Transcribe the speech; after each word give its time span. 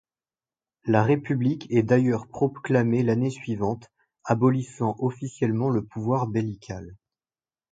La 0.85 1.03
république 1.03 1.71
est 1.71 1.83
d'ailleurs 1.83 2.25
proclamée 2.25 3.03
l'année 3.03 3.29
suivante, 3.29 3.91
abolissant 4.23 4.95
officiellement 4.97 5.69
le 5.69 5.85
pouvoir 5.85 6.25
beylical. 6.25 6.95